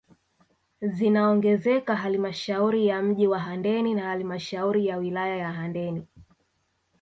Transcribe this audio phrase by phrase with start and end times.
[0.81, 6.07] Zinaongezeka halmashauri ya mji wa Handeni na halmashauri ya wilaya ya Handeni